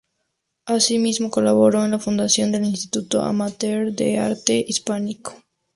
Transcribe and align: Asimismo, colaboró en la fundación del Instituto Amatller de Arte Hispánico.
Asimismo, 0.65 1.29
colaboró 1.29 1.85
en 1.85 1.91
la 1.91 1.99
fundación 1.99 2.51
del 2.51 2.65
Instituto 2.65 3.21
Amatller 3.21 3.93
de 3.93 4.17
Arte 4.17 4.65
Hispánico. 4.67 5.35